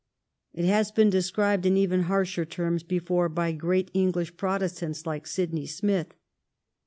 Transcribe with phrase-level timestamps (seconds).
[0.51, 5.67] It had been described in even harsher terms before by great English Protestants like Sydney
[5.67, 6.15] Smith.